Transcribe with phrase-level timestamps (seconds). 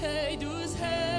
[0.00, 1.15] Rei dos reis,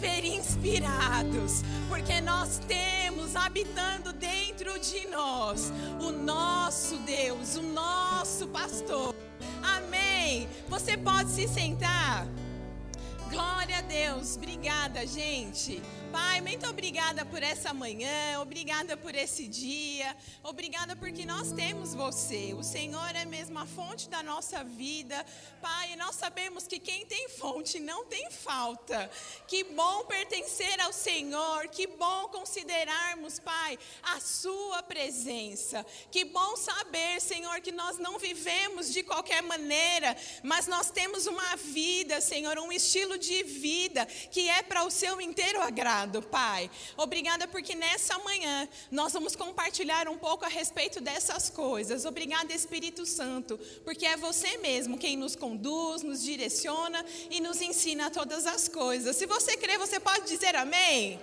[0.00, 5.70] viver inspirados, porque nós temos habitando dentro de nós
[6.00, 9.14] o nosso Deus, o nosso pastor.
[9.62, 10.48] Amém.
[10.68, 12.26] Você pode se sentar.
[13.90, 15.82] Deus, obrigada, gente.
[16.12, 22.54] Pai, muito obrigada por essa manhã, obrigada por esse dia, obrigada porque nós temos você.
[22.54, 25.26] O Senhor é mesmo a fonte da nossa vida.
[25.60, 29.10] Pai, nós sabemos que quem tem fonte não tem falta.
[29.48, 35.84] Que bom pertencer ao Senhor, que bom considerarmos, Pai, a Sua presença.
[36.12, 41.56] Que bom saber, Senhor, que nós não vivemos de qualquer maneira, mas nós temos uma
[41.56, 43.79] vida, Senhor, um estilo de vida
[44.30, 46.70] que é para o seu inteiro agrado, Pai.
[46.96, 52.04] Obrigada porque nessa manhã nós vamos compartilhar um pouco a respeito dessas coisas.
[52.04, 58.10] Obrigada, Espírito Santo, porque é você mesmo quem nos conduz, nos direciona e nos ensina
[58.10, 59.16] todas as coisas.
[59.16, 61.20] Se você crê, você pode dizer amém.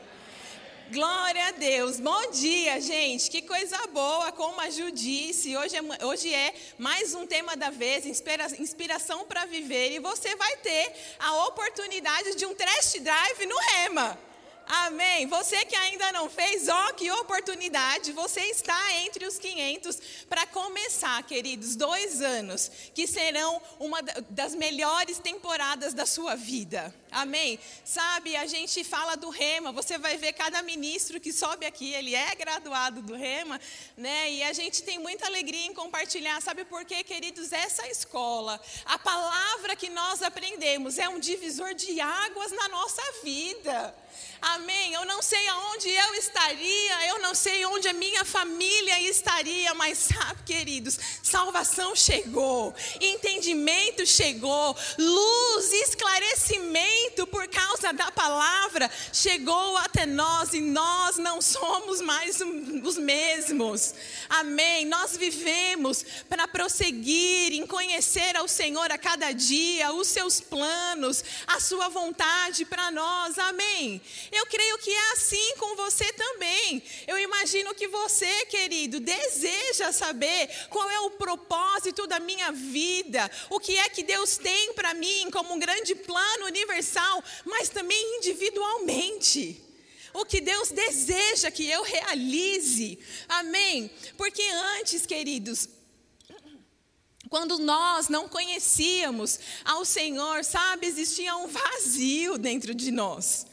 [0.92, 2.00] Glória a Deus.
[2.00, 3.30] Bom dia, gente.
[3.30, 5.58] Que coisa boa, como a Ju disse.
[5.58, 9.92] Hoje é, hoje é mais um tema da vez, inspira, inspiração para viver.
[9.92, 14.27] E você vai ter a oportunidade de um test drive no Rema.
[14.68, 15.26] Amém.
[15.28, 18.12] Você que ainda não fez, ó, que oportunidade.
[18.12, 19.98] Você está entre os 500
[20.28, 26.94] para começar, queridos, dois anos que serão uma das melhores temporadas da sua vida.
[27.10, 27.58] Amém.
[27.86, 29.72] Sabe, a gente fala do Rema.
[29.72, 33.62] Você vai ver cada ministro que sobe aqui, ele é graduado do Rema,
[33.96, 34.32] né?
[34.32, 36.42] E a gente tem muita alegria em compartilhar.
[36.42, 37.54] Sabe por quê, queridos?
[37.54, 43.96] Essa escola, a palavra que nós aprendemos é um divisor de águas na nossa vida.
[44.42, 44.57] Amém.
[44.98, 50.00] Eu não sei aonde eu estaria, eu não sei onde a minha família estaria, mas
[50.00, 60.54] sabe, queridos, salvação chegou, entendimento chegou, luz, esclarecimento por causa da palavra chegou até nós
[60.54, 62.40] e nós não somos mais
[62.84, 63.94] os mesmos.
[64.28, 64.86] Amém.
[64.86, 71.60] Nós vivemos para prosseguir em conhecer ao Senhor a cada dia, os seus planos, a
[71.60, 73.38] sua vontade para nós.
[73.38, 74.02] Amém.
[74.32, 76.82] Eu creio que é assim com você também.
[77.06, 83.60] Eu imagino que você, querido, deseja saber qual é o propósito da minha vida, o
[83.60, 89.64] que é que Deus tem para mim como um grande plano universal, mas também individualmente
[90.14, 92.98] o que Deus deseja que eu realize.
[93.30, 93.92] Amém?
[94.18, 95.70] Porque antes, queridos,
[97.30, 103.46] quando nós não conhecíamos ao Senhor, sabe, existia um vazio dentro de nós.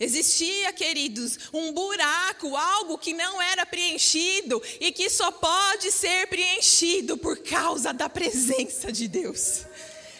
[0.00, 7.18] Existia, queridos, um buraco, algo que não era preenchido e que só pode ser preenchido
[7.18, 9.66] por causa da presença de Deus.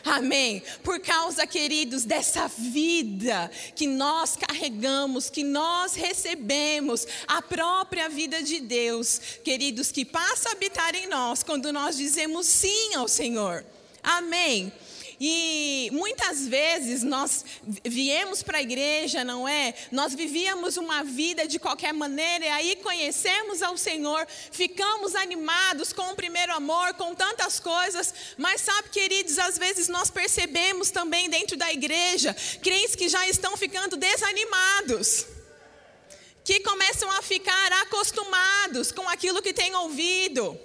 [0.04, 0.62] Amém.
[0.82, 8.58] Por causa, queridos, dessa vida que nós carregamos, que nós recebemos, a própria vida de
[8.58, 13.64] Deus, queridos, que passa a habitar em nós quando nós dizemos sim ao Senhor.
[14.02, 14.72] Amém.
[15.20, 17.44] E muitas vezes nós
[17.84, 19.74] viemos para a igreja, não é?
[19.90, 26.12] Nós vivíamos uma vida de qualquer maneira e aí conhecemos ao Senhor, ficamos animados com
[26.12, 31.56] o primeiro amor, com tantas coisas, mas sabe, queridos, às vezes nós percebemos também dentro
[31.56, 35.26] da igreja crentes que já estão ficando desanimados
[36.44, 40.58] que começam a ficar acostumados com aquilo que têm ouvido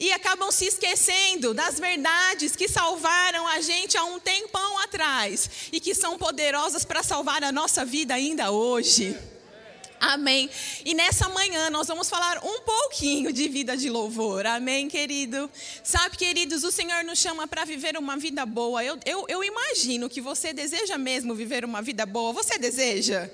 [0.00, 5.78] e acabam se esquecendo das verdades que salvaram a gente há um tempão atrás e
[5.78, 9.14] que são poderosas para salvar a nossa vida ainda hoje.
[10.00, 10.48] Amém.
[10.82, 14.46] E nessa manhã nós vamos falar um pouquinho de vida de louvor.
[14.46, 15.50] Amém, querido?
[15.84, 18.82] Sabe, queridos, o Senhor nos chama para viver uma vida boa.
[18.82, 22.32] Eu, eu, eu imagino que você deseja mesmo viver uma vida boa.
[22.32, 23.30] Você deseja?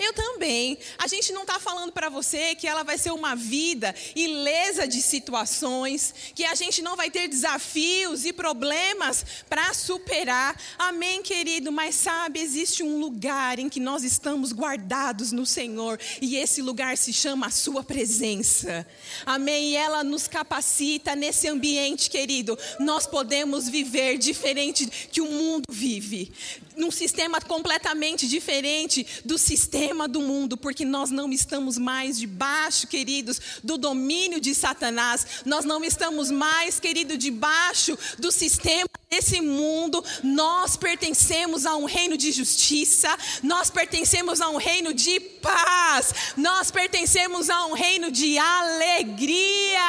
[0.00, 0.78] Eu também.
[0.96, 5.02] A gente não está falando para você que ela vai ser uma vida ilesa de
[5.02, 10.58] situações, que a gente não vai ter desafios e problemas para superar.
[10.78, 11.70] Amém, querido?
[11.70, 16.96] Mas sabe, existe um lugar em que nós estamos guardados no Senhor e esse lugar
[16.96, 18.86] se chama a Sua presença.
[19.26, 19.72] Amém?
[19.72, 22.58] E ela nos capacita nesse ambiente, querido.
[22.78, 26.32] Nós podemos viver diferente que o mundo vive
[26.80, 33.40] num sistema completamente diferente do sistema do mundo, porque nós não estamos mais debaixo, queridos,
[33.62, 40.76] do domínio de Satanás, nós não estamos mais, querido, debaixo do sistema desse mundo, nós
[40.76, 43.08] pertencemos a um reino de justiça,
[43.42, 49.80] nós pertencemos a um reino de paz, nós pertencemos a um reino de alegria.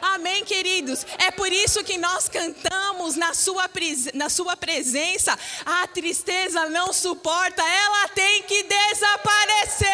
[0.00, 1.04] Amém, queridos?
[1.18, 3.68] É por isso que nós cantamos na sua,
[4.14, 5.36] na sua presença
[5.66, 9.90] a tristeza não suporta, ela tem que desaparecer.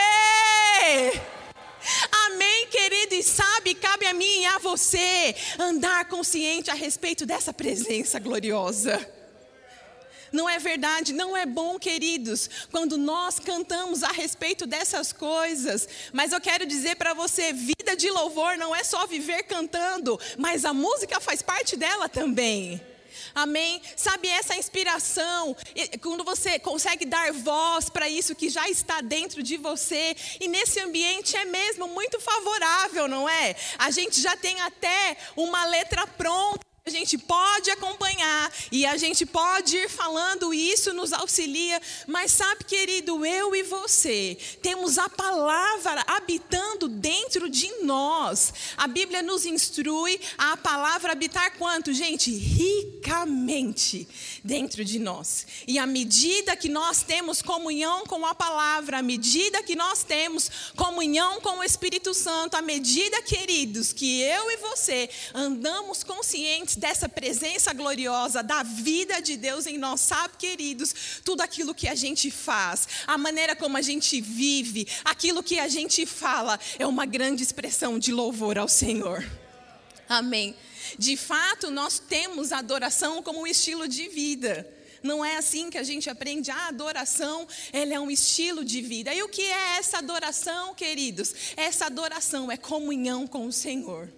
[2.27, 3.15] Amém, querido?
[3.15, 9.17] E sabe, cabe a mim e a você andar consciente a respeito dessa presença gloriosa.
[10.33, 11.13] Não é verdade?
[11.13, 15.89] Não é bom, queridos, quando nós cantamos a respeito dessas coisas.
[16.13, 20.65] Mas eu quero dizer para você: vida de louvor não é só viver cantando, mas
[20.65, 22.81] a música faz parte dela também.
[23.35, 23.81] Amém?
[23.97, 25.57] Sabe essa inspiração,
[26.01, 30.81] quando você consegue dar voz para isso que já está dentro de você, e nesse
[30.81, 33.55] ambiente é mesmo muito favorável, não é?
[33.79, 39.27] A gente já tem até uma letra pronta a gente pode acompanhar e a gente
[39.27, 45.09] pode ir falando, e isso nos auxilia, mas sabe, querido, eu e você temos a
[45.09, 48.55] palavra habitando dentro de nós.
[48.77, 52.31] A Bíblia nos instrui a palavra habitar quanto, gente?
[52.31, 54.07] Ricamente
[54.45, 55.45] dentro de nós.
[55.67, 60.49] E à medida que nós temos comunhão com a palavra, à medida que nós temos
[60.77, 67.09] comunhão com o Espírito Santo, à medida, queridos, que eu e você andamos conscientes dessa
[67.09, 70.95] presença gloriosa da vida de Deus em nós, sabe, queridos,
[71.25, 75.69] tudo aquilo que a gente faz, a maneira como a gente vive, aquilo que a
[75.69, 79.25] gente fala, é uma grande expressão de louvor ao Senhor.
[80.09, 80.55] Amém.
[80.99, 84.73] De fato, nós temos a adoração como um estilo de vida.
[85.03, 86.51] Não é assim que a gente aprende.
[86.51, 89.13] A adoração, ela é um estilo de vida.
[89.13, 91.35] E o que é essa adoração, queridos?
[91.57, 94.11] Essa adoração é comunhão com o Senhor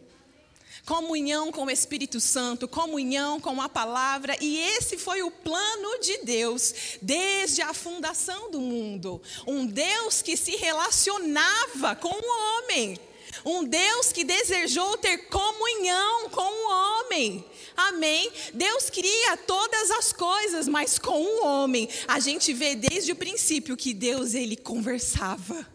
[0.85, 6.19] comunhão com o Espírito Santo, comunhão com a palavra, e esse foi o plano de
[6.25, 9.21] Deus desde a fundação do mundo.
[9.47, 12.99] Um Deus que se relacionava com o homem,
[13.45, 17.45] um Deus que desejou ter comunhão com o homem.
[17.77, 18.31] Amém.
[18.55, 23.77] Deus cria todas as coisas, mas com o homem, a gente vê desde o princípio
[23.77, 25.67] que Deus ele conversava.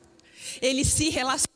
[0.62, 1.53] Ele se relacionava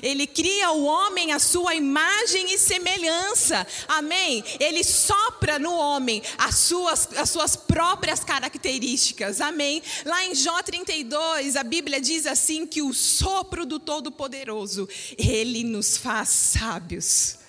[0.00, 3.66] ele cria o homem à sua imagem e semelhança.
[3.88, 4.44] Amém?
[4.60, 9.40] Ele sopra no homem as suas, as suas próprias características.
[9.40, 9.82] Amém?
[10.04, 14.88] Lá em Jó 32, a Bíblia diz assim: que o sopro do Todo-Poderoso,
[15.18, 17.41] ele nos faz sábios.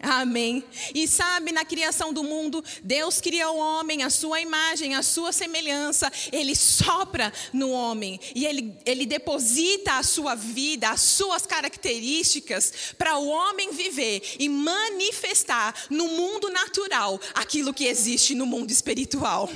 [0.00, 0.62] Amém.
[0.94, 5.32] E sabe, na criação do mundo, Deus cria o homem, a sua imagem, a sua
[5.32, 6.12] semelhança.
[6.30, 13.16] Ele sopra no homem e ele, ele deposita a sua vida, as suas características para
[13.16, 19.48] o homem viver e manifestar no mundo natural aquilo que existe no mundo espiritual.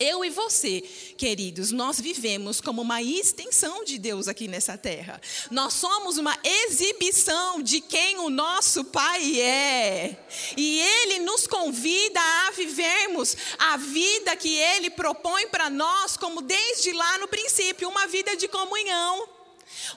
[0.00, 0.80] Eu e você,
[1.18, 5.20] queridos, nós vivemos como uma extensão de Deus aqui nessa terra.
[5.50, 10.16] Nós somos uma exibição de quem o nosso Pai é.
[10.56, 16.92] E Ele nos convida a vivermos a vida que Ele propõe para nós, como desde
[16.92, 19.28] lá no princípio, uma vida de comunhão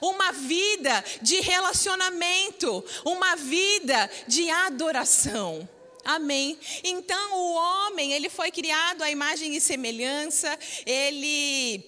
[0.00, 5.68] uma vida de relacionamento, uma vida de adoração.
[6.04, 6.58] Amém.
[6.82, 11.82] Então o homem, ele foi criado à imagem e semelhança, ele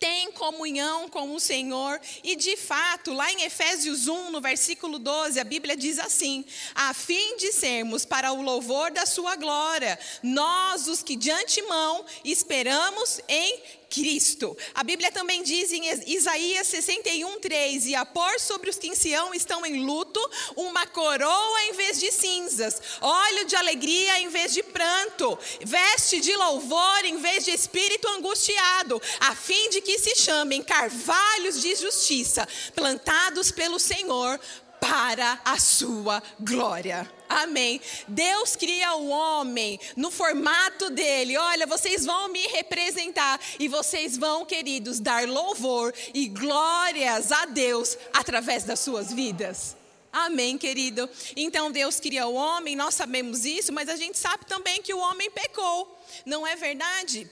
[0.00, 2.00] tem comunhão com o Senhor.
[2.24, 6.94] E de fato, lá em Efésios 1, no versículo 12, a Bíblia diz assim: a
[6.94, 13.20] fim de sermos para o louvor da sua glória, nós os que de antemão esperamos
[13.28, 14.56] em Cristo.
[14.72, 18.94] A Bíblia também diz em Isaías 61, 3: E a pôr sobre os que em
[18.94, 20.20] Sião estão em luto
[20.56, 26.34] uma coroa em vez de cinzas, óleo de alegria em vez de pranto, veste de
[26.36, 32.48] louvor em vez de espírito angustiado, a fim de que se chamem carvalhos de justiça,
[32.74, 34.38] plantados pelo Senhor
[34.80, 37.10] para a sua glória.
[37.28, 37.80] Amém.
[38.08, 41.36] Deus cria o homem no formato dele.
[41.36, 47.96] Olha, vocês vão me representar e vocês vão, queridos, dar louvor e glórias a Deus
[48.12, 49.76] através das suas vidas.
[50.12, 51.08] Amém, querido.
[51.36, 54.98] Então Deus cria o homem, nós sabemos isso, mas a gente sabe também que o
[54.98, 55.96] homem pecou.
[56.26, 57.30] Não é verdade?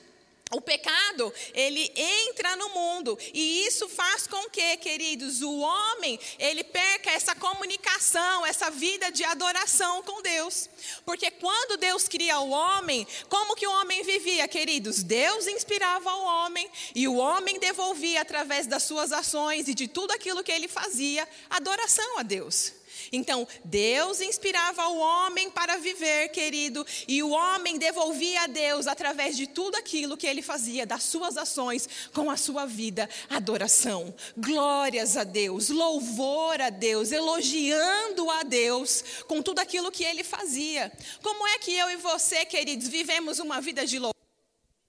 [0.50, 6.64] O pecado, ele entra no mundo e isso faz com que, queridos, o homem, ele
[6.64, 10.70] perca essa comunicação, essa vida de adoração com Deus.
[11.04, 15.02] Porque quando Deus cria o homem, como que o homem vivia, queridos?
[15.02, 20.12] Deus inspirava o homem e o homem devolvia através das suas ações e de tudo
[20.12, 22.77] aquilo que ele fazia, adoração a Deus.
[23.12, 29.36] Então, Deus inspirava o homem para viver, querido, e o homem devolvia a Deus através
[29.36, 35.16] de tudo aquilo que ele fazia, das suas ações, com a sua vida, adoração, glórias
[35.16, 40.92] a Deus, louvor a Deus, elogiando a Deus com tudo aquilo que ele fazia.
[41.22, 44.14] Como é que eu e você, queridos, vivemos uma vida de louvor?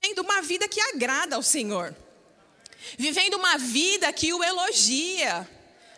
[0.01, 1.95] Vivendo uma vida que agrada ao Senhor,
[2.97, 5.47] vivendo uma vida que o elogia.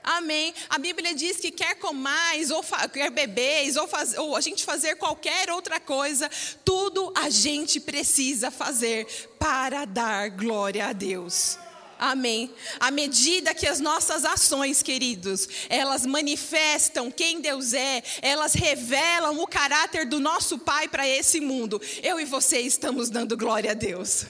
[0.04, 0.54] Amém.
[0.70, 4.96] A Bíblia diz que quer comais, ou quer bebeis, ou, faz, ou a gente fazer
[4.96, 6.30] qualquer outra coisa,
[6.66, 9.06] tudo a gente precisa fazer
[9.38, 11.58] para dar glória a Deus.
[12.02, 12.52] Amém.
[12.80, 19.46] À medida que as nossas ações, queridos, elas manifestam quem Deus é, elas revelam o
[19.46, 24.26] caráter do nosso Pai para esse mundo, eu e você estamos dando glória a Deus.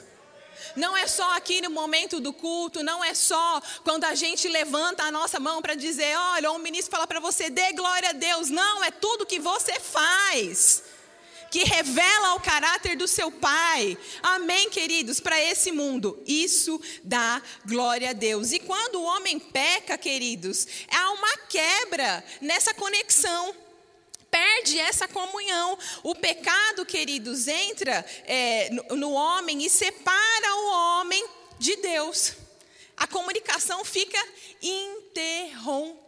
[0.76, 5.04] Não é só aqui no momento do culto, não é só quando a gente levanta
[5.04, 8.50] a nossa mão para dizer, olha, o ministro fala para você, dê glória a Deus.
[8.50, 10.84] Não, é tudo que você faz
[11.52, 13.98] que revela o caráter do seu Pai.
[14.24, 16.18] Amém, queridos, para esse mundo.
[16.26, 18.54] Isso dá glória a Deus.
[18.54, 23.54] E quando o homem peca, queridos, há uma quebra nessa conexão
[24.32, 25.78] perde essa comunhão.
[26.02, 31.24] O pecado, queridos, entra é, no, homem e separa o homem
[31.60, 32.34] de Deus.
[32.96, 34.18] A comunicação fica
[34.62, 36.02] interrompida.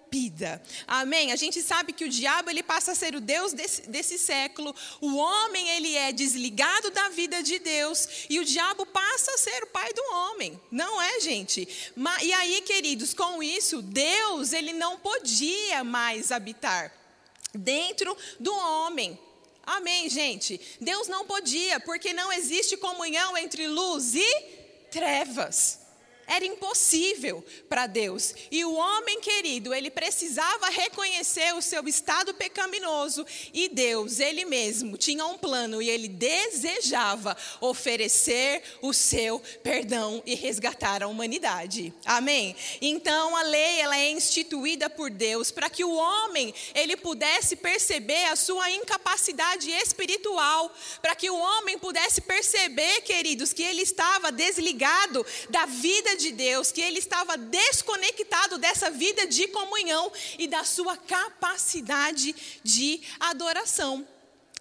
[0.87, 1.31] Amém?
[1.31, 4.73] A gente sabe que o diabo ele passa a ser o Deus desse, desse, século.
[5.01, 9.63] O homem ele é desligado da vida de Deus e o diabo passa a ser
[9.63, 10.61] o pai do homem.
[10.71, 11.67] Não é, gente?
[12.21, 17.02] E aí, queridos, com isso, Deus ele não podia mais habitar
[17.53, 19.17] dentro do homem.
[19.65, 20.59] Amém, gente?
[20.81, 24.41] Deus não podia, porque não existe comunhão entre luz e
[24.91, 25.82] trevas.
[26.27, 28.33] Era impossível para Deus.
[28.51, 33.25] E o homem querido, ele precisava reconhecer o seu estado pecaminoso.
[33.53, 40.35] E Deus, ele mesmo, tinha um plano e ele desejava oferecer o seu perdão e
[40.35, 41.93] resgatar a humanidade.
[42.05, 42.55] Amém?
[42.81, 48.25] Então a lei, ela é instituída por Deus para que o homem, ele pudesse perceber
[48.25, 50.73] a sua incapacidade espiritual.
[51.01, 56.71] Para que o homem pudesse perceber, queridos, que ele estava desligado da vida de Deus,
[56.71, 64.07] que ele estava desconectado dessa vida de comunhão e da sua capacidade de adoração.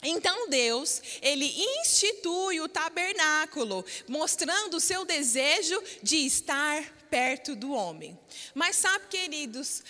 [0.03, 1.47] Então Deus, ele
[1.81, 8.19] institui o tabernáculo, mostrando o seu desejo de estar perto do homem.
[8.55, 9.83] Mas sabe, queridos,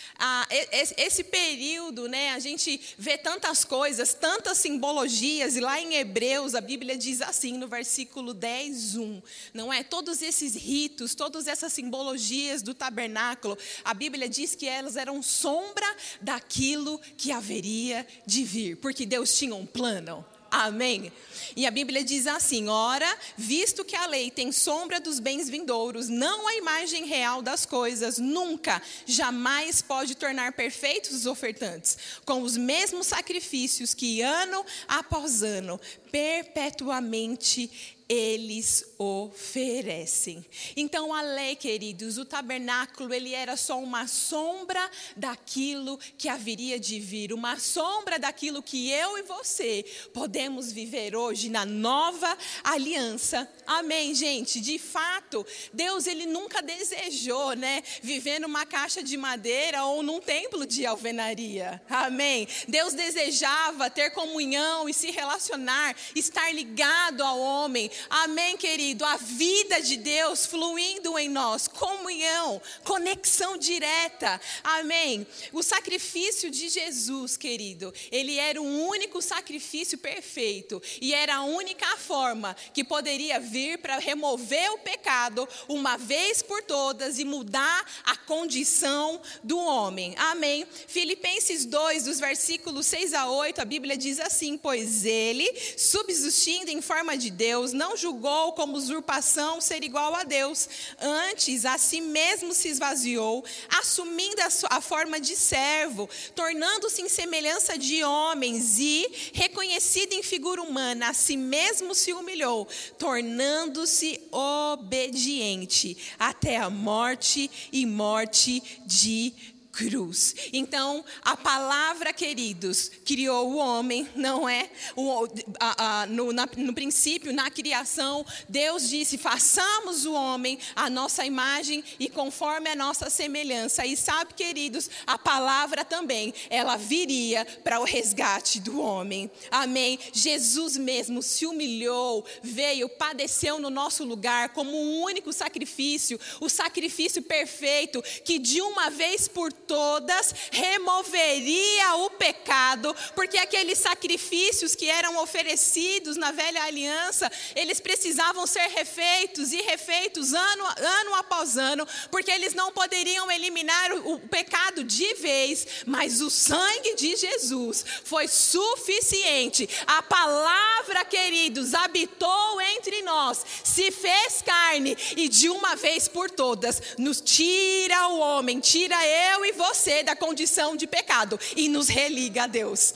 [0.97, 6.61] esse período, né, a gente vê tantas coisas, tantas simbologias, e lá em Hebreus a
[6.61, 9.23] Bíblia diz assim, no versículo 10, 1,
[9.55, 9.85] não é?
[9.85, 15.87] Todos esses ritos, todas essas simbologias do tabernáculo, a Bíblia diz que elas eram sombra
[16.21, 20.27] daquilo que haveria de vir, porque Deus tinha um plano.
[20.53, 21.11] Amém?
[21.57, 26.11] E a Bíblia diz assim: ora, visto que a lei tem sombra dos bens vindouros,
[26.11, 32.59] não a imagem real das coisas, nunca, jamais pode tornar perfeitos os ofertantes, com os
[32.59, 35.81] mesmos sacrifícios que ano após ano,
[36.11, 40.45] perpetuamente eles oferecem.
[40.77, 47.01] Então a lei, queridos, o tabernáculo, ele era só uma sombra daquilo que haveria de
[47.01, 53.51] vir, uma sombra daquilo que eu e você podemos viver hoje na nova aliança.
[53.67, 54.61] Amém, gente.
[54.61, 60.67] De fato, Deus ele nunca desejou, né, viver numa caixa de madeira ou num templo
[60.67, 61.81] de alvenaria.
[61.89, 62.47] Amém.
[62.69, 69.05] Deus desejava ter comunhão e se relacionar, estar ligado ao homem, Amém, querido?
[69.05, 74.41] A vida de Deus fluindo em nós, comunhão, conexão direta.
[74.63, 75.27] Amém.
[75.53, 81.97] O sacrifício de Jesus, querido, ele era o único sacrifício perfeito e era a única
[81.97, 88.17] forma que poderia vir para remover o pecado uma vez por todas e mudar a
[88.17, 90.15] condição do homem.
[90.17, 90.67] Amém.
[90.87, 96.81] Filipenses 2, dos versículos 6 a 8, a Bíblia diz assim: Pois ele, subsistindo em
[96.81, 100.69] forma de Deus, não julgou como usurpação ser igual a Deus,
[101.01, 107.09] antes a si mesmo se esvaziou, assumindo a, sua, a forma de servo, tornando-se em
[107.09, 115.97] semelhança de homens e, reconhecido em figura humana, a si mesmo se humilhou, tornando-se obediente
[116.21, 119.35] até a morte e morte de
[119.73, 120.35] cruz.
[120.53, 124.69] Então, a palavra, queridos, criou o homem, não é?
[124.95, 125.27] O,
[125.59, 131.25] a, a, no, na, no princípio, na criação, Deus disse: façamos o homem a nossa
[131.25, 133.87] imagem e conforme a nossa semelhança.
[133.87, 139.31] E sabe, queridos, a palavra também, ela viria para o resgate do homem.
[139.51, 139.99] Amém?
[140.13, 147.23] Jesus mesmo se humilhou, veio, padeceu no nosso lugar como o único sacrifício, o sacrifício
[147.23, 155.23] perfeito que de uma vez por todas removeria o pecado, porque aqueles sacrifícios que eram
[155.23, 162.31] oferecidos na velha aliança, eles precisavam ser refeitos e refeitos ano, ano após ano, porque
[162.31, 168.29] eles não poderiam eliminar o, o pecado de vez, mas o sangue de Jesus foi
[168.29, 169.69] suficiente.
[169.87, 176.81] A palavra, queridos, habitou entre nós, se fez carne e de uma vez por todas
[176.99, 182.45] nos tira o homem, tira eu e você da condição de pecado e nos religa
[182.45, 182.95] a Deus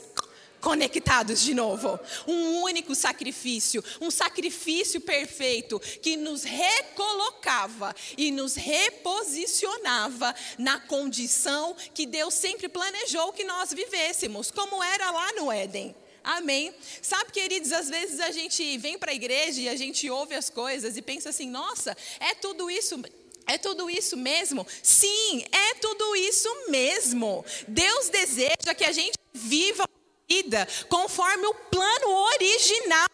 [0.67, 1.97] conectados de novo.
[2.27, 12.05] Um único sacrifício, um sacrifício perfeito que nos recolocava e nos reposicionava na condição que
[12.05, 15.95] Deus sempre planejou que nós vivêssemos, como era lá no Éden.
[16.25, 16.75] Amém.
[17.01, 20.51] Sabe, queridos, às vezes a gente vem para a igreja e a gente ouve as
[20.51, 23.01] coisas e pensa assim: nossa, é tudo isso
[23.47, 24.67] é tudo isso mesmo?
[24.83, 27.45] Sim, é tudo isso mesmo.
[27.69, 29.89] Deus deseja que a gente viva a
[30.29, 33.09] vida conforme o plano original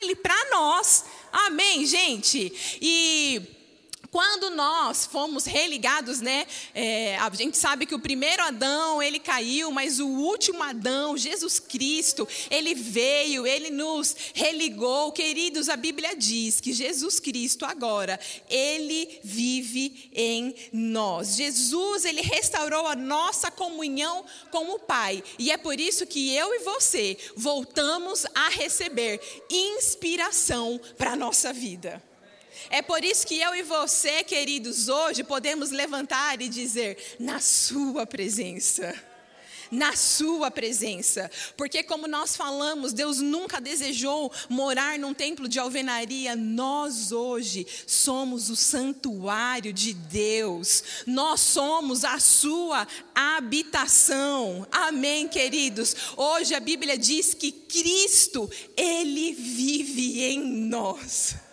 [0.00, 1.04] dele para nós.
[1.32, 2.78] Amém, gente?
[2.80, 3.57] E
[4.10, 6.46] quando nós fomos religados, né?
[6.74, 11.58] É, a gente sabe que o primeiro Adão ele caiu, mas o último Adão, Jesus
[11.58, 15.12] Cristo, ele veio, ele nos religou.
[15.12, 18.18] Queridos, a Bíblia diz que Jesus Cristo agora
[18.48, 21.36] ele vive em nós.
[21.36, 26.54] Jesus ele restaurou a nossa comunhão com o Pai e é por isso que eu
[26.54, 32.07] e você voltamos a receber inspiração para nossa vida.
[32.70, 38.06] É por isso que eu e você, queridos, hoje podemos levantar e dizer: na Sua
[38.06, 38.94] presença.
[39.70, 46.34] Na Sua presença, porque, como nós falamos, Deus nunca desejou morar num templo de alvenaria.
[46.34, 54.66] Nós hoje somos o santuário de Deus, nós somos a Sua habitação.
[54.72, 55.94] Amém, queridos?
[56.16, 61.47] Hoje a Bíblia diz que Cristo, Ele vive em nós.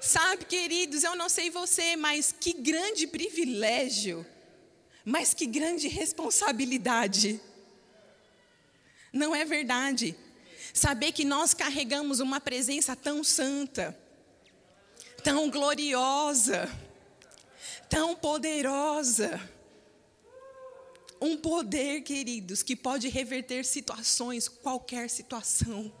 [0.00, 4.24] Sabe, queridos, eu não sei você, mas que grande privilégio,
[5.04, 7.40] mas que grande responsabilidade.
[9.12, 10.16] Não é verdade?
[10.72, 13.98] Saber que nós carregamos uma presença tão santa,
[15.24, 16.70] tão gloriosa,
[17.88, 19.40] tão poderosa.
[21.20, 25.92] Um poder, queridos, que pode reverter situações, qualquer situação.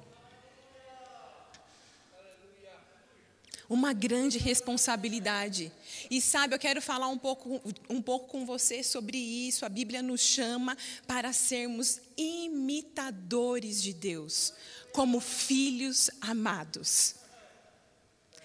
[3.68, 5.70] Uma grande responsabilidade.
[6.10, 9.66] E sabe, eu quero falar um pouco, um pouco com você sobre isso.
[9.66, 10.76] A Bíblia nos chama
[11.06, 14.54] para sermos imitadores de Deus,
[14.92, 17.16] como filhos amados.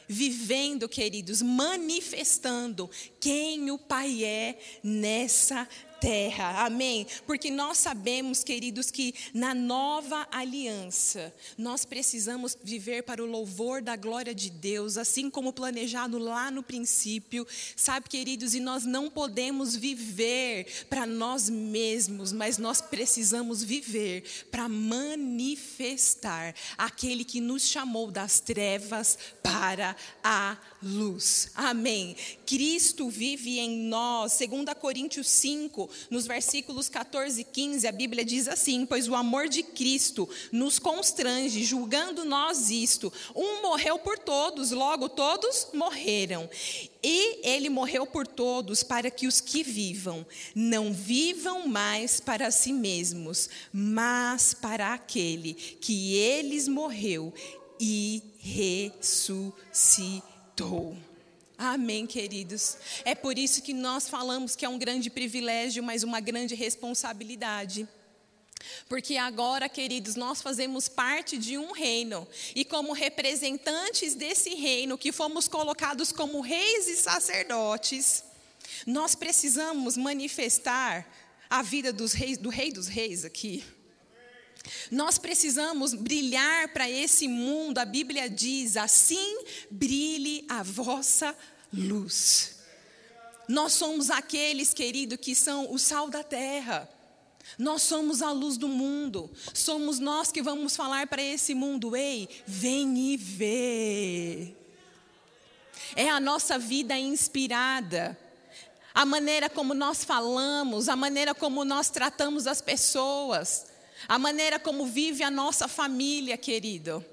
[0.05, 5.67] Vivendo, queridos, manifestando quem o Pai é nessa
[6.03, 6.65] terra.
[6.65, 7.07] Amém?
[7.25, 13.95] Porque nós sabemos, queridos, que na nova aliança nós precisamos viver para o louvor da
[13.95, 17.47] glória de Deus, assim como planejado lá no princípio.
[17.77, 24.67] Sabe, queridos, e nós não podemos viver para nós mesmos, mas nós precisamos viver para
[24.67, 31.49] manifestar aquele que nos chamou das trevas para a luz.
[31.55, 32.17] Amém.
[32.45, 34.37] Cristo vive em nós.
[34.37, 39.47] 2 Coríntios 5, nos versículos 14 e 15, a Bíblia diz assim: Pois o amor
[39.47, 43.12] de Cristo nos constrange, julgando nós isto.
[43.36, 46.49] Um morreu por todos, logo todos morreram.
[47.03, 50.25] E ele morreu por todos, para que os que vivam
[50.56, 57.34] não vivam mais para si mesmos, mas para aquele que eles morreu
[57.79, 59.53] e ressuscitou.
[61.65, 62.76] Amém, queridos.
[63.06, 67.88] É por isso que nós falamos que é um grande privilégio, mas uma grande responsabilidade.
[68.89, 75.13] Porque agora, queridos, nós fazemos parte de um reino, e como representantes desse reino, que
[75.13, 78.26] fomos colocados como reis e sacerdotes,
[78.86, 81.10] nós precisamos manifestar
[81.49, 83.63] a vida dos reis, do Rei dos Reis aqui.
[84.89, 91.52] Nós precisamos brilhar para esse mundo, a Bíblia diz: assim brilhe a vossa luz.
[93.47, 96.89] Nós somos aqueles, querido, que são o sal da terra.
[97.57, 99.29] Nós somos a luz do mundo.
[99.53, 104.55] Somos nós que vamos falar para esse mundo: ei, vem e vê.
[105.95, 108.17] É a nossa vida inspirada.
[108.93, 113.73] A maneira como nós falamos, a maneira como nós tratamos as pessoas
[114.07, 117.03] a maneira como vive a nossa família, querido,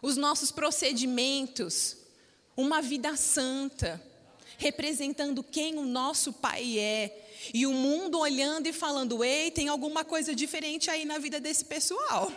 [0.00, 1.96] os nossos procedimentos,
[2.56, 4.02] uma vida santa,
[4.58, 10.04] representando quem o nosso Pai é, e o mundo olhando e falando: ei, tem alguma
[10.04, 12.30] coisa diferente aí na vida desse pessoal.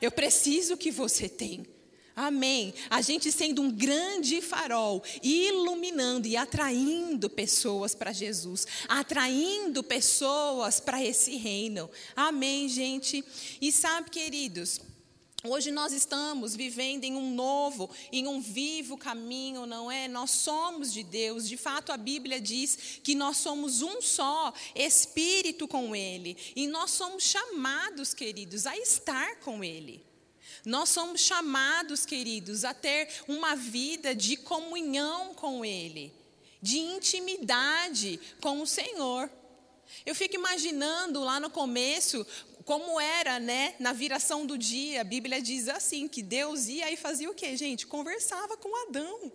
[0.00, 1.66] Eu preciso que você tenha.
[2.16, 2.72] Amém.
[2.88, 11.02] A gente sendo um grande farol, iluminando e atraindo pessoas para Jesus, atraindo pessoas para
[11.02, 11.90] esse reino.
[12.14, 13.24] Amém, gente.
[13.60, 14.80] E sabe, queridos,
[15.46, 20.08] Hoje nós estamos vivendo em um novo, em um vivo caminho, não é?
[20.08, 21.46] Nós somos de Deus.
[21.46, 26.34] De fato, a Bíblia diz que nós somos um só espírito com Ele.
[26.56, 30.02] E nós somos chamados, queridos, a estar com Ele.
[30.64, 36.10] Nós somos chamados, queridos, a ter uma vida de comunhão com Ele,
[36.62, 39.30] de intimidade com o Senhor.
[40.06, 42.26] Eu fico imaginando lá no começo
[42.64, 45.00] como era, né, na viração do dia.
[45.00, 47.86] A Bíblia diz assim que Deus ia e fazia o quê, gente?
[47.86, 49.32] Conversava com Adão.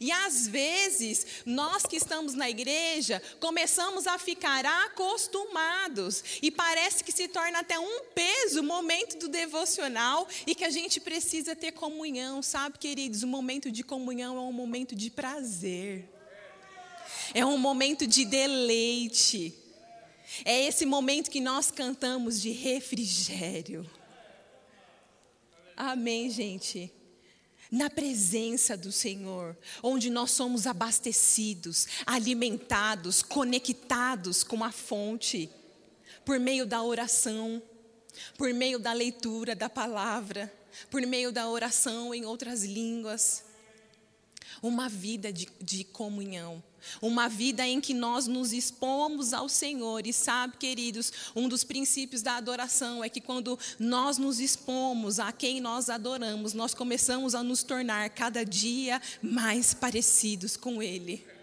[0.00, 7.12] E às vezes, nós que estamos na igreja, começamos a ficar acostumados e parece que
[7.12, 11.72] se torna até um peso o momento do devocional e que a gente precisa ter
[11.72, 13.22] comunhão, sabe, queridos?
[13.22, 16.08] O momento de comunhão é um momento de prazer.
[17.34, 19.65] É um momento de deleite.
[20.44, 23.88] É esse momento que nós cantamos de refrigério.
[25.76, 26.92] Amém, gente
[27.70, 35.50] na presença do Senhor, onde nós somos abastecidos, alimentados, conectados com a fonte,
[36.24, 37.62] por meio da oração,
[38.38, 40.52] por meio da leitura da palavra,
[40.90, 43.44] por meio da oração em outras línguas.
[44.62, 46.62] Uma vida de, de comunhão.
[47.00, 50.06] Uma vida em que nós nos expomos ao Senhor.
[50.06, 55.32] E sabe, queridos, um dos princípios da adoração é que quando nós nos expomos a
[55.32, 61.35] quem nós adoramos, nós começamos a nos tornar cada dia mais parecidos com Ele.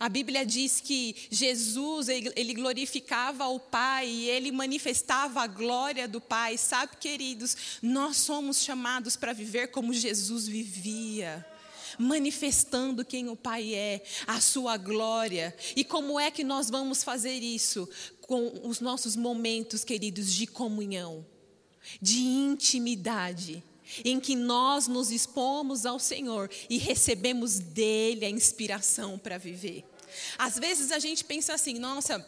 [0.00, 6.22] A Bíblia diz que Jesus, ele glorificava o Pai e ele manifestava a glória do
[6.22, 6.56] Pai.
[6.56, 11.46] Sabe, queridos, nós somos chamados para viver como Jesus vivia
[11.98, 15.54] manifestando quem o Pai é, a sua glória.
[15.76, 17.86] E como é que nós vamos fazer isso?
[18.22, 21.26] Com os nossos momentos, queridos, de comunhão,
[22.00, 23.62] de intimidade,
[24.04, 29.84] em que nós nos expomos ao Senhor e recebemos dele a inspiração para viver.
[30.38, 32.24] Às vezes a gente pensa assim, nossa.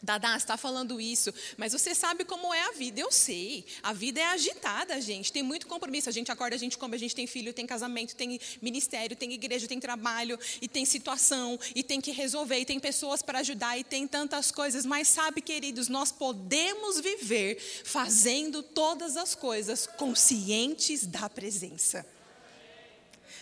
[0.00, 3.00] Dada, está falando isso, mas você sabe como é a vida.
[3.00, 3.64] Eu sei.
[3.82, 5.32] A vida é agitada, gente.
[5.32, 6.08] Tem muito compromisso.
[6.08, 9.32] A gente acorda, a gente come, a gente tem filho, tem casamento, tem ministério, tem
[9.32, 13.76] igreja, tem trabalho, e tem situação, e tem que resolver, e tem pessoas para ajudar,
[13.76, 14.86] e tem tantas coisas.
[14.86, 22.06] Mas sabe, queridos, nós podemos viver fazendo todas as coisas conscientes da presença.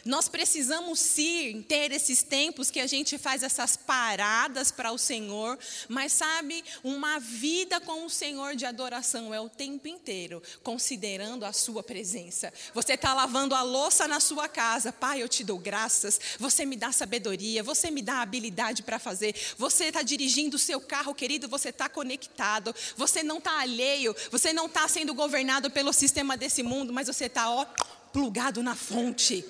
[0.07, 5.59] Nós precisamos sim ter esses tempos que a gente faz essas paradas para o Senhor,
[5.89, 11.53] mas sabe, uma vida com o Senhor de adoração é o tempo inteiro, considerando a
[11.53, 12.53] Sua presença.
[12.73, 16.77] Você está lavando a louça na sua casa, Pai, eu te dou graças, você me
[16.77, 21.49] dá sabedoria, você me dá habilidade para fazer, você está dirigindo o seu carro, querido,
[21.49, 26.63] você está conectado, você não está alheio, você não está sendo governado pelo sistema desse
[26.63, 27.67] mundo, mas você está, ó,
[28.13, 29.45] plugado na fonte.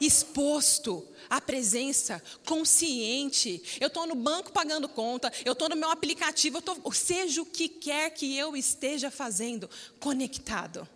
[0.00, 3.62] Exposto à presença, consciente.
[3.80, 7.46] Eu estou no banco pagando conta, eu estou no meu aplicativo, eu tô, seja o
[7.46, 10.88] que quer que eu esteja fazendo, conectado.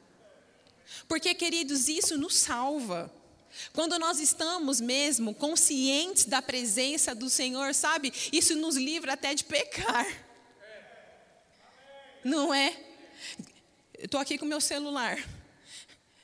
[1.07, 3.13] Porque, queridos, isso nos salva.
[3.73, 9.45] Quando nós estamos mesmo conscientes da presença do Senhor, sabe, isso nos livra até de
[9.45, 10.07] pecar.
[12.25, 12.75] Não é?
[13.99, 15.23] Eu estou aqui com meu celular.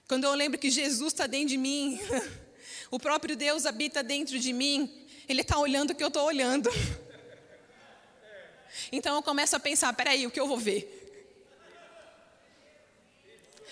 [0.09, 2.01] Quando eu lembro que Jesus está dentro de mim,
[2.90, 6.70] o próprio Deus habita dentro de mim, Ele está olhando o que eu estou olhando.
[8.92, 11.00] Então eu começo a pensar: peraí, o que eu vou ver?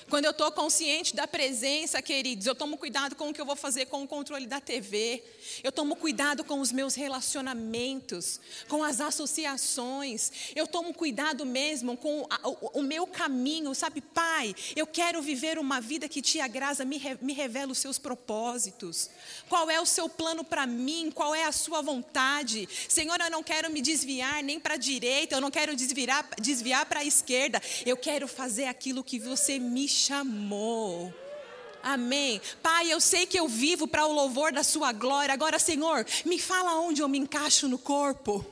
[0.08, 3.54] Quando eu estou consciente da presença, queridos, eu tomo cuidado com o que eu vou
[3.54, 5.22] fazer com o controle da TV.
[5.62, 10.32] Eu tomo cuidado com os meus relacionamentos, com as associações.
[10.56, 12.26] Eu tomo cuidado mesmo com
[12.72, 14.54] o, meu caminho, sabe, Pai?
[14.74, 19.10] Eu quero viver uma vida que te agrada, me, re, me revela os seus propósitos.
[19.46, 21.10] Qual é o seu plano para mim?
[21.14, 22.66] Qual é a sua vontade?
[22.88, 26.86] Senhor, eu não quero me desviar nem para a direita, eu não quero desviar, desviar
[26.86, 27.60] para a esquerda.
[27.84, 31.12] Eu quero fazer aquilo que você me chamou.
[31.82, 32.40] Amém.
[32.62, 35.32] Pai, eu sei que eu vivo para o louvor da Sua glória.
[35.32, 38.44] Agora, Senhor, me fala onde eu me encaixo no corpo.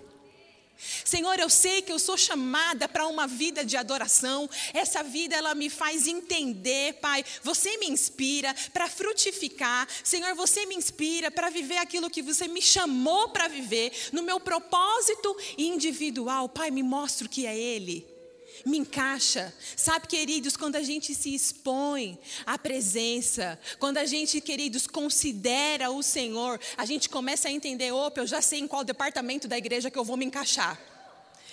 [1.05, 4.49] Senhor, eu sei que eu sou chamada para uma vida de adoração.
[4.75, 7.25] Essa vida ela me faz entender, Pai.
[7.43, 9.89] Você me inspira para frutificar.
[10.05, 14.39] Senhor, você me inspira para viver aquilo que você me chamou para viver no meu
[14.39, 16.49] propósito individual.
[16.49, 18.16] Pai, me mostra o que é ele
[18.65, 19.53] me encaixa.
[19.77, 26.03] Sabe, queridos, quando a gente se expõe à presença, quando a gente, queridos, considera o
[26.03, 29.91] Senhor, a gente começa a entender: opa, eu já sei em qual departamento da igreja
[29.91, 30.81] que eu vou me encaixar.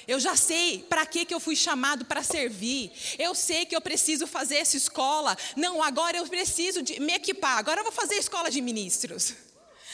[0.07, 2.91] Eu já sei para que, que eu fui chamado para servir.
[3.17, 5.37] Eu sei que eu preciso fazer essa escola.
[5.55, 7.57] Não, agora eu preciso de me equipar.
[7.57, 9.33] Agora eu vou fazer a escola de ministros.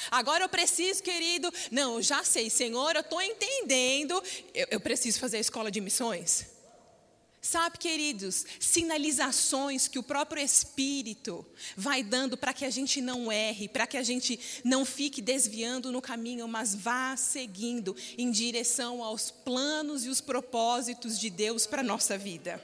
[0.09, 1.53] Agora eu preciso, querido.
[1.71, 4.21] Não, eu já sei, Senhor, eu estou entendendo.
[4.53, 6.58] Eu, eu preciso fazer a escola de missões.
[7.41, 13.69] Sabe, queridos, sinalizações que o próprio Espírito vai dando para que a gente não erre,
[13.69, 19.31] para que a gente não fique desviando no caminho, mas vá seguindo em direção aos
[19.31, 22.61] planos e os propósitos de Deus para a nossa vida.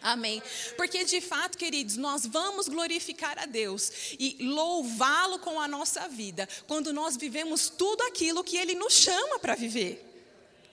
[0.00, 0.42] Amém.
[0.76, 6.48] Porque de fato, queridos, nós vamos glorificar a Deus e louvá-lo com a nossa vida
[6.66, 10.07] quando nós vivemos tudo aquilo que Ele nos chama para viver.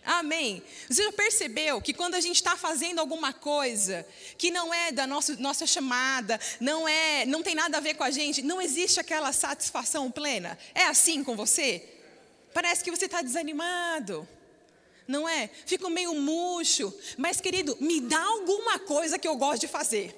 [0.06, 0.62] Amém.
[0.88, 4.06] Você já percebeu que quando a gente está fazendo alguma coisa
[4.38, 8.04] que não é da nossa, nossa chamada, não é, não tem nada a ver com
[8.04, 10.58] a gente, não existe aquela satisfação plena?
[10.76, 11.84] É assim com você?
[12.54, 14.28] Parece que você está desanimado,
[15.08, 15.50] não é?
[15.66, 16.94] Fica meio murcho.
[17.18, 20.16] Mas, querido, me dá alguma coisa que eu gosto de fazer.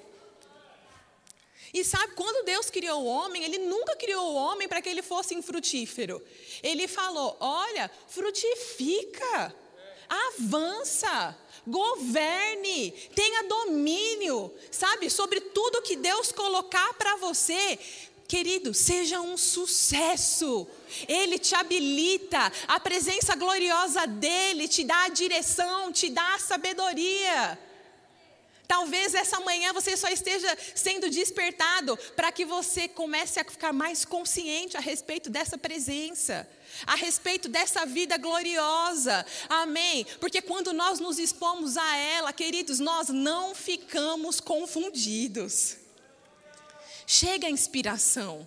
[1.72, 5.02] E sabe, quando Deus criou o homem, Ele nunca criou o homem para que ele
[5.02, 6.22] fosse infrutífero.
[6.62, 9.54] Ele falou: olha, frutifica
[10.08, 17.78] avança, governe, tenha domínio, sabe, sobre tudo que Deus colocar para você.
[18.26, 20.66] Querido, seja um sucesso.
[21.08, 27.58] Ele te habilita, a presença gloriosa dele te dá a direção, te dá a sabedoria.
[28.68, 34.04] Talvez essa manhã você só esteja sendo despertado para que você comece a ficar mais
[34.04, 36.46] consciente a respeito dessa presença,
[36.86, 39.24] a respeito dessa vida gloriosa.
[39.48, 40.06] Amém?
[40.20, 45.76] Porque quando nós nos expomos a ela, queridos, nós não ficamos confundidos.
[47.06, 48.46] Chega a inspiração.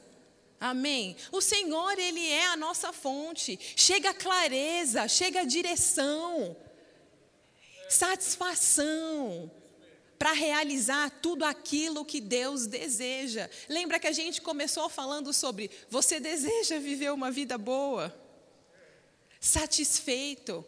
[0.60, 1.16] Amém.
[1.32, 3.60] O Senhor, Ele é a nossa fonte.
[3.76, 6.56] Chega a clareza, chega a direção,
[7.90, 9.50] satisfação
[10.22, 13.50] para realizar tudo aquilo que Deus deseja.
[13.68, 18.16] Lembra que a gente começou falando sobre você deseja viver uma vida boa?
[19.42, 20.64] Satisfeito?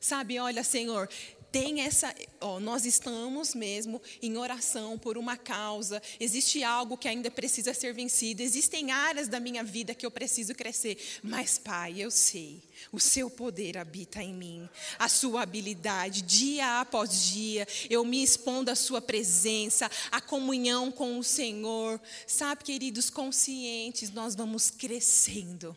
[0.00, 1.08] Sabe, olha, Senhor,
[1.50, 7.30] tem essa, ó, nós estamos mesmo em oração por uma causa, existe algo que ainda
[7.30, 12.10] precisa ser vencido, existem áreas da minha vida que eu preciso crescer, mas Pai, eu
[12.10, 18.22] sei, o seu poder habita em mim, a sua habilidade, dia após dia, eu me
[18.22, 25.74] expondo à sua presença, a comunhão com o Senhor, sabe, queridos, conscientes, nós vamos crescendo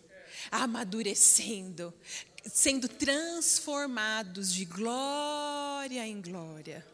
[0.50, 1.94] amadurecendo,
[2.46, 6.86] sendo transformados de glória em glória.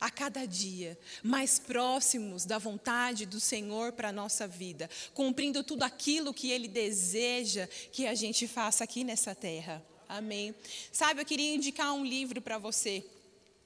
[0.00, 5.84] A cada dia, mais próximos da vontade do Senhor para a nossa vida, cumprindo tudo
[5.84, 9.80] aquilo que Ele deseja que a gente faça aqui nessa terra.
[10.08, 10.54] Amém.
[10.90, 13.04] Sabe, eu queria indicar um livro para você.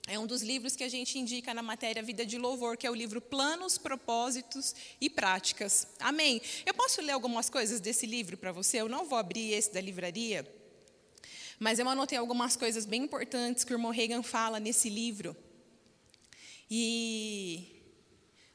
[0.09, 2.90] É um dos livros que a gente indica na matéria Vida de Louvor, que é
[2.90, 5.88] o livro Planos, Propósitos e Práticas.
[5.99, 6.40] Amém.
[6.64, 8.81] Eu posso ler algumas coisas desse livro para você?
[8.81, 10.47] Eu não vou abrir esse da livraria,
[11.59, 15.37] mas eu anotei algumas coisas bem importantes que o irmão Reagan fala nesse livro.
[16.71, 17.66] E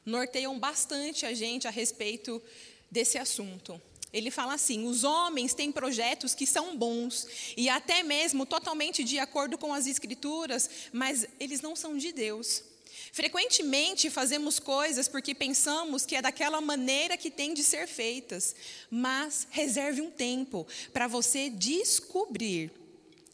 [0.06, 2.42] norteiam bastante a gente a respeito
[2.90, 3.78] desse assunto.
[4.12, 9.18] Ele fala assim: os homens têm projetos que são bons e até mesmo totalmente de
[9.18, 12.64] acordo com as Escrituras, mas eles não são de Deus.
[13.12, 18.54] Frequentemente fazemos coisas porque pensamos que é daquela maneira que tem de ser feitas,
[18.90, 22.70] mas reserve um tempo para você descobrir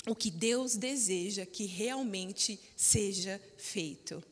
[0.06, 4.22] o que Deus deseja que realmente seja feito.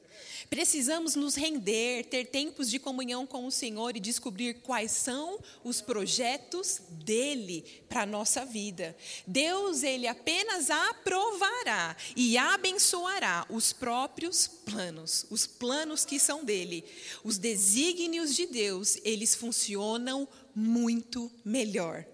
[0.48, 5.81] Precisamos nos render, ter tempos de comunhão com o Senhor e descobrir quais são os
[5.81, 8.96] projetos dele para a nossa vida.
[9.26, 16.85] Deus, ele apenas aprovará e abençoará os próprios planos, os planos que são dele.
[17.24, 22.07] Os desígnios de Deus, eles funcionam muito melhor.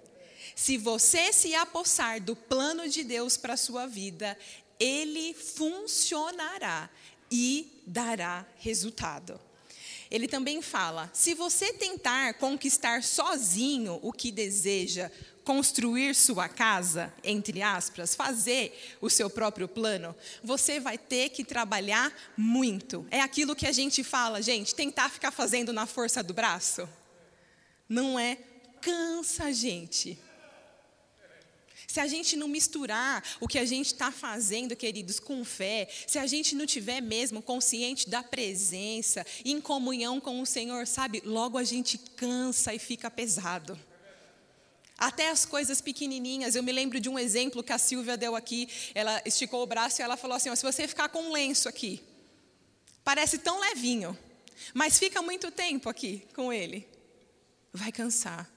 [0.54, 4.36] Se você se apossar do plano de Deus para a sua vida,
[4.78, 6.90] ele funcionará
[7.30, 9.40] e dará resultado.
[10.10, 15.10] Ele também fala: se você tentar conquistar sozinho o que deseja,
[15.44, 22.12] construir sua casa, entre aspas, fazer o seu próprio plano, você vai ter que trabalhar
[22.36, 23.06] muito.
[23.10, 26.88] É aquilo que a gente fala, gente, tentar ficar fazendo na força do braço.
[27.88, 28.38] Não é?
[28.80, 30.18] Cansa, gente.
[31.92, 36.18] Se a gente não misturar o que a gente está fazendo, queridos, com fé, se
[36.18, 41.58] a gente não tiver mesmo consciente da presença, em comunhão com o Senhor, sabe, logo
[41.58, 43.78] a gente cansa e fica pesado.
[44.96, 46.54] Até as coisas pequenininhas.
[46.54, 48.70] Eu me lembro de um exemplo que a Silvia deu aqui.
[48.94, 51.68] Ela esticou o braço e ela falou assim: ó, se você ficar com um lenço
[51.68, 52.02] aqui,
[53.04, 54.16] parece tão levinho,
[54.72, 56.88] mas fica muito tempo aqui com ele,
[57.70, 58.50] vai cansar.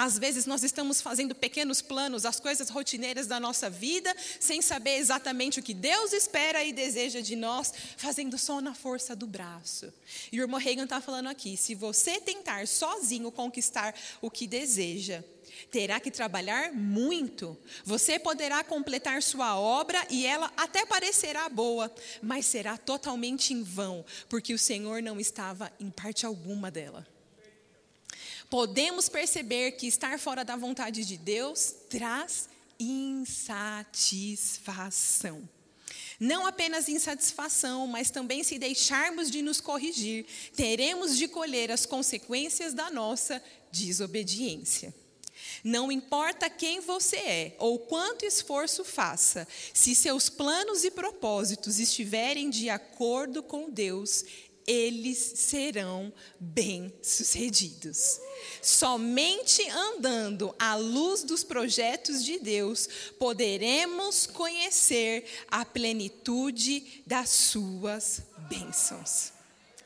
[0.00, 4.96] Às vezes nós estamos fazendo pequenos planos, as coisas rotineiras da nossa vida, sem saber
[4.98, 9.92] exatamente o que Deus espera e deseja de nós, fazendo só na força do braço.
[10.30, 15.24] E o irmão Reagan está falando aqui: se você tentar sozinho conquistar o que deseja,
[15.68, 17.58] terá que trabalhar muito.
[17.84, 24.04] Você poderá completar sua obra e ela até parecerá boa, mas será totalmente em vão,
[24.28, 27.04] porque o Senhor não estava em parte alguma dela
[28.50, 35.48] podemos perceber que estar fora da vontade de Deus traz insatisfação.
[36.20, 42.74] Não apenas insatisfação, mas também se deixarmos de nos corrigir, teremos de colher as consequências
[42.74, 44.92] da nossa desobediência.
[45.62, 52.50] Não importa quem você é ou quanto esforço faça, se seus planos e propósitos estiverem
[52.50, 54.24] de acordo com Deus,
[54.68, 58.20] eles serão bem-sucedidos.
[58.60, 62.86] Somente andando à luz dos projetos de Deus
[63.18, 69.32] poderemos conhecer a plenitude das suas bênçãos.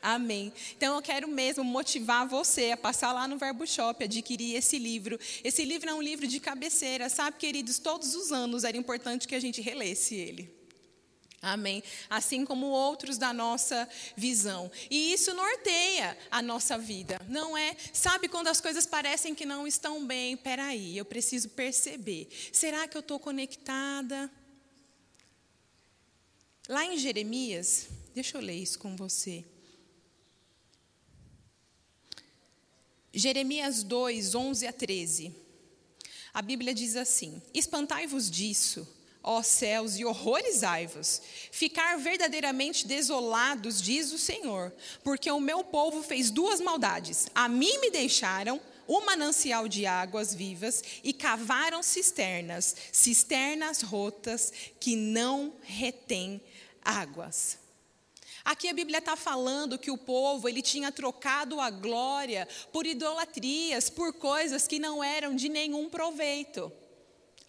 [0.01, 0.51] Amém.
[0.75, 5.17] Então eu quero mesmo motivar você a passar lá no Verbo Shop, adquirir esse livro.
[5.45, 7.79] Esse livro é um livro de cabeceira, sabe, queridos?
[7.79, 10.52] Todos os anos era importante que a gente relesse ele.
[11.43, 11.83] Amém.
[12.09, 14.71] Assim como outros da nossa visão.
[14.89, 17.75] E isso norteia a nossa vida, não é?
[17.91, 20.37] Sabe quando as coisas parecem que não estão bem?
[20.37, 22.29] Peraí, eu preciso perceber.
[22.53, 24.31] Será que eu estou conectada?
[26.69, 29.43] Lá em Jeremias, deixa eu ler isso com você.
[33.13, 35.35] Jeremias 2, 11 a 13.
[36.33, 38.87] A Bíblia diz assim: Espantai-vos disso
[39.23, 41.21] ó céus, e horrorizai-vos.
[41.49, 47.27] Ficar verdadeiramente desolados, diz o Senhor, porque o meu povo fez duas maldades.
[47.33, 54.95] A mim me deixaram um manancial de águas vivas e cavaram cisternas, cisternas rotas que
[54.97, 56.41] não retêm
[56.83, 57.57] águas.
[58.43, 63.89] Aqui a Bíblia está falando que o povo ele tinha trocado a glória por idolatrias,
[63.89, 66.69] por coisas que não eram de nenhum proveito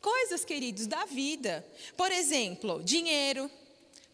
[0.04, 1.66] coisas, queridos, da vida.
[1.96, 3.50] Por exemplo, dinheiro,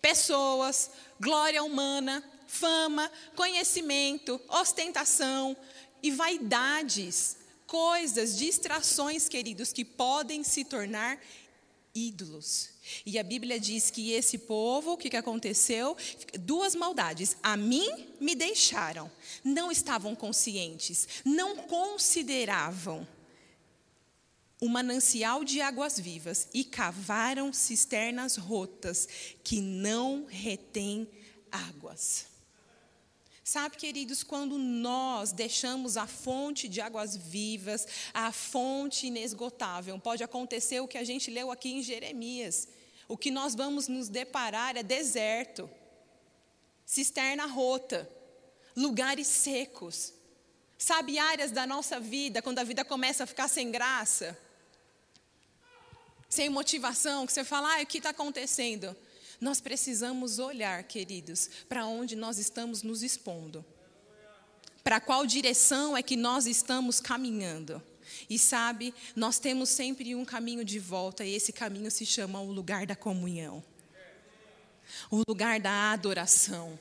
[0.01, 5.57] pessoas, glória humana, fama, conhecimento, ostentação
[6.01, 7.39] e vaidades.
[7.67, 11.21] Coisas, distrações, queridos, que podem se tornar
[11.93, 12.71] ídolos.
[13.05, 15.97] E a Bíblia diz que esse povo, o que, que aconteceu?
[16.39, 17.37] Duas maldades.
[17.43, 19.11] A mim me deixaram.
[19.43, 23.07] Não estavam conscientes, não consideravam
[24.61, 29.09] um manancial de águas vivas e cavaram cisternas rotas
[29.43, 31.09] que não retêm
[31.51, 32.27] águas.
[33.43, 40.79] Sabe, queridos, quando nós deixamos a fonte de águas vivas, a fonte inesgotável, pode acontecer
[40.81, 42.69] o que a gente leu aqui em Jeremias.
[43.09, 45.69] O que nós vamos nos deparar é deserto,
[46.87, 48.09] cisterna rota,
[48.77, 50.13] lugares secos.
[50.79, 54.39] Sabe, áreas da nossa vida, quando a vida começa a ficar sem graça,
[56.31, 58.97] sem motivação, que você fala, ah, o que está acontecendo?
[59.39, 63.63] Nós precisamos olhar, queridos, para onde nós estamos nos expondo.
[64.83, 67.83] Para qual direção é que nós estamos caminhando.
[68.29, 72.51] E sabe, nós temos sempre um caminho de volta, e esse caminho se chama o
[72.51, 73.63] lugar da comunhão
[75.11, 76.79] o lugar da adoração.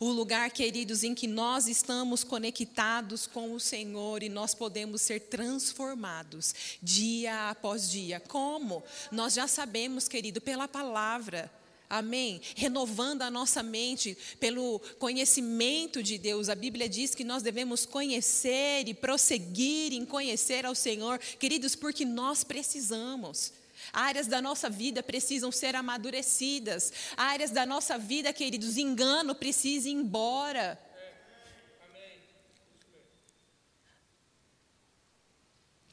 [0.00, 5.20] O lugar, queridos, em que nós estamos conectados com o Senhor e nós podemos ser
[5.20, 8.20] transformados dia após dia.
[8.20, 8.82] Como?
[9.10, 11.50] Nós já sabemos, querido, pela palavra.
[11.88, 12.40] Amém?
[12.56, 16.48] Renovando a nossa mente pelo conhecimento de Deus.
[16.48, 22.04] A Bíblia diz que nós devemos conhecer e prosseguir em conhecer ao Senhor, queridos, porque
[22.04, 23.52] nós precisamos.
[23.92, 26.92] Áreas da nossa vida precisam ser amadurecidas.
[27.16, 30.78] Áreas da nossa vida, queridos, engano precisa ir embora.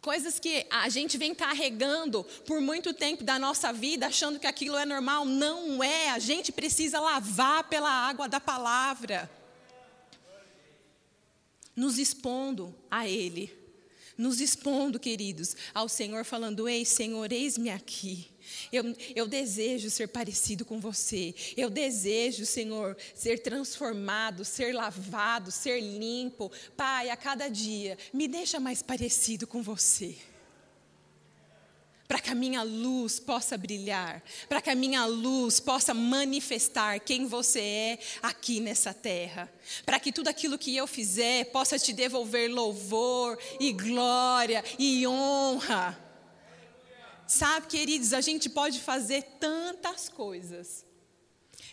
[0.03, 4.75] Coisas que a gente vem carregando por muito tempo da nossa vida, achando que aquilo
[4.75, 5.23] é normal.
[5.23, 6.09] Não é.
[6.09, 9.31] A gente precisa lavar pela água da palavra.
[11.73, 13.62] Nos expondo a Ele.
[14.17, 18.27] Nos expondo, queridos, ao Senhor, falando: Ei, Senhor, eis-me aqui.
[18.71, 21.33] Eu, eu, desejo ser parecido com você.
[21.55, 26.51] Eu desejo, Senhor, ser transformado, ser lavado, ser limpo.
[26.75, 30.17] Pai, a cada dia, me deixa mais parecido com você
[32.07, 37.25] para que a minha luz possa brilhar, para que a minha luz possa manifestar quem
[37.25, 39.51] você é aqui nessa terra,
[39.85, 45.99] para que tudo aquilo que eu fizer possa te devolver louvor e glória e honra.
[47.25, 50.85] Sabe, queridos, a gente pode fazer tantas coisas.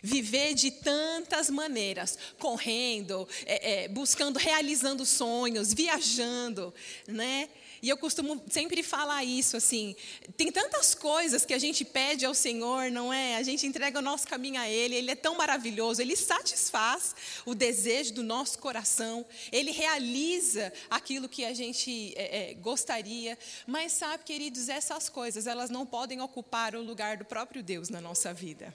[0.03, 6.73] Viver de tantas maneiras, correndo, é, é, buscando, realizando sonhos, viajando,
[7.07, 7.47] né?
[7.81, 9.95] E eu costumo sempre falar isso, assim,
[10.37, 13.37] tem tantas coisas que a gente pede ao Senhor, não é?
[13.37, 17.55] A gente entrega o nosso caminho a Ele, Ele é tão maravilhoso, Ele satisfaz o
[17.55, 23.37] desejo do nosso coração, Ele realiza aquilo que a gente é, é, gostaria.
[23.65, 27.99] Mas sabe, queridos, essas coisas, elas não podem ocupar o lugar do próprio Deus na
[27.99, 28.71] nossa vida.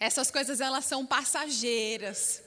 [0.00, 2.42] Essas coisas, elas são passageiras.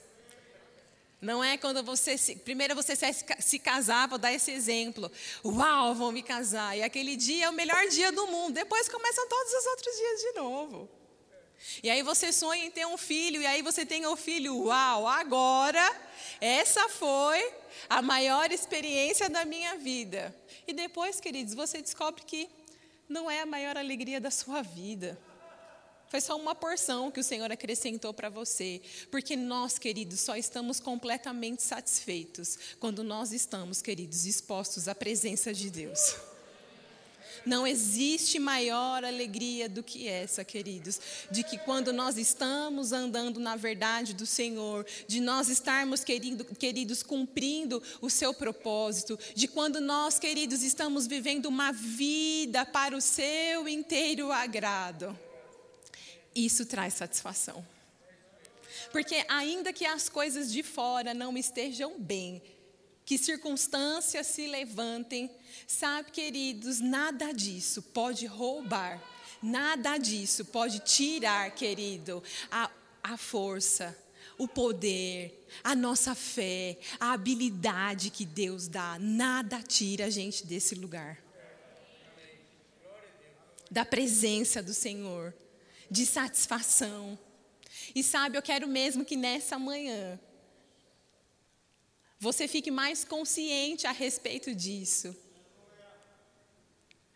[1.22, 3.06] Não é quando você se, primeiro você se,
[3.38, 5.08] se casar, vou dar esse exemplo.
[5.44, 6.76] Uau, vou me casar.
[6.76, 8.54] E aquele dia é o melhor dia do mundo.
[8.54, 10.88] Depois começam todos os outros dias de novo.
[11.80, 14.64] E aí você sonha em ter um filho, e aí você tem o filho.
[14.64, 15.96] Uau, agora
[16.40, 17.52] essa foi
[17.88, 20.34] a maior experiência da minha vida.
[20.66, 22.50] E depois, queridos, você descobre que
[23.08, 25.16] não é a maior alegria da sua vida.
[26.12, 28.82] Foi só uma porção que o Senhor acrescentou para você.
[29.10, 35.70] Porque nós, queridos, só estamos completamente satisfeitos quando nós estamos, queridos, expostos à presença de
[35.70, 36.16] Deus.
[37.46, 41.00] Não existe maior alegria do que essa, queridos,
[41.30, 47.02] de que quando nós estamos andando na verdade do Senhor, de nós estarmos, querido, queridos,
[47.02, 53.66] cumprindo o seu propósito, de quando nós, queridos, estamos vivendo uma vida para o seu
[53.66, 55.18] inteiro agrado
[56.34, 57.66] isso traz satisfação.
[58.90, 62.42] Porque, ainda que as coisas de fora não estejam bem,
[63.04, 65.30] que circunstâncias se levantem,
[65.66, 69.02] sabe, queridos, nada disso pode roubar,
[69.42, 72.70] nada disso pode tirar, querido, a,
[73.02, 73.96] a força,
[74.38, 80.74] o poder, a nossa fé, a habilidade que Deus dá, nada tira a gente desse
[80.74, 81.18] lugar.
[83.70, 85.34] Da presença do Senhor
[85.92, 87.18] de satisfação.
[87.94, 90.18] E sabe, eu quero mesmo que nessa manhã
[92.18, 95.14] você fique mais consciente a respeito disso.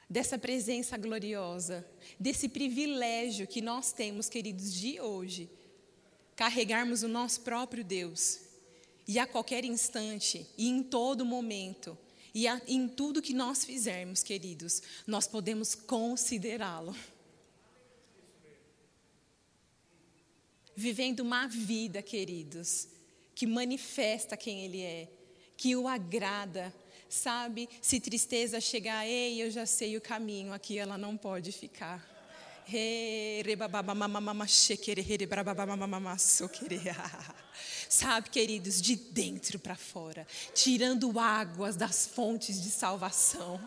[0.08, 1.88] Dessa presença gloriosa,
[2.20, 5.50] desse privilégio que nós temos, queridos, de hoje,
[6.36, 8.40] carregarmos o nosso próprio Deus.
[9.08, 11.96] E a qualquer instante, e em todo momento,
[12.34, 16.94] e a, em tudo que nós fizermos, queridos, nós podemos considerá-lo.
[20.76, 22.86] Vivendo uma vida, queridos,
[23.34, 25.08] que manifesta quem Ele é,
[25.56, 26.72] que o agrada.
[27.08, 32.04] Sabe, se tristeza chegar, ei, eu já sei o caminho, aqui ela não pode ficar.
[37.88, 43.60] Sabe, queridos, de dentro para fora, tirando águas das fontes de salvação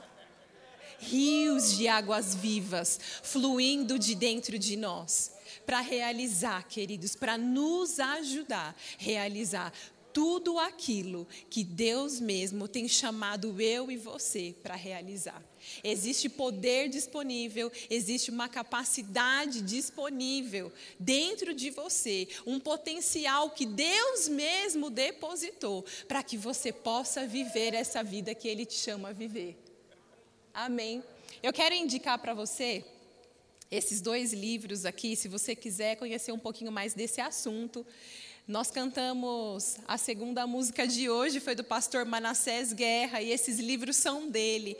[0.99, 5.31] rios de águas vivas fluindo de dentro de nós
[5.65, 9.73] para realizar, queridos, para nos ajudar a realizar
[10.13, 15.41] tudo aquilo que Deus mesmo tem chamado eu e você para realizar.
[15.83, 24.89] Existe poder disponível, existe uma capacidade disponível dentro de você, um potencial que Deus mesmo
[24.89, 29.57] depositou para que você possa viver essa vida que Ele te chama a viver.
[30.53, 31.03] Amém.
[31.41, 32.83] Eu quero indicar para você
[33.71, 37.85] esses dois livros aqui, se você quiser conhecer um pouquinho mais desse assunto.
[38.47, 43.95] Nós cantamos a segunda música de hoje, foi do pastor Manassés Guerra, e esses livros
[43.95, 44.75] são dele.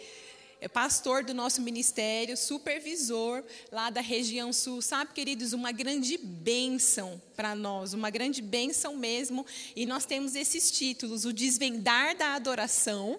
[0.61, 4.81] É pastor do nosso ministério, supervisor lá da região sul.
[4.81, 9.45] Sabe, queridos, uma grande bênção para nós, uma grande bênção mesmo.
[9.75, 13.17] E nós temos esses títulos: O Desvendar da Adoração,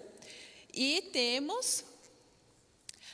[0.71, 1.83] e temos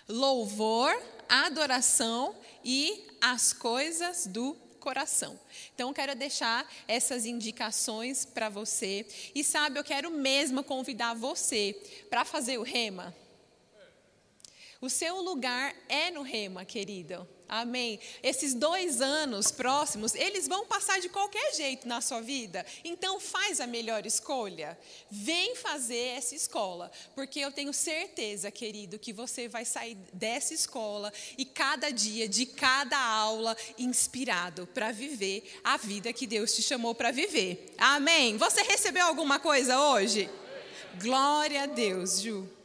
[0.09, 0.93] Louvor,
[1.29, 5.37] Adoração e as Coisas do coração.
[5.73, 9.05] Então, quero deixar essas indicações para você.
[9.35, 11.75] E sabe, eu quero mesmo convidar você
[12.09, 13.13] para fazer o rema.
[14.79, 17.27] O seu lugar é no rema, querido.
[17.49, 17.99] Amém.
[18.21, 22.65] Esses dois anos próximos, eles vão passar de qualquer jeito na sua vida.
[22.83, 24.77] Então, faz a melhor escolha.
[25.09, 26.91] Vem fazer essa escola.
[27.15, 32.45] Porque eu tenho certeza, querido, que você vai sair dessa escola e cada dia, de
[32.45, 37.73] cada aula, inspirado para viver a vida que Deus te chamou para viver.
[37.77, 38.37] Amém.
[38.37, 40.29] Você recebeu alguma coisa hoje?
[41.01, 42.56] Glória a Deus, Ju.